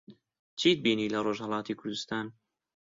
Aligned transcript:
چیت 0.59 0.77
بینی 0.83 1.11
لە 1.13 1.19
ڕۆژھەڵاتی 1.25 1.77
کوردستان؟ 1.79 2.25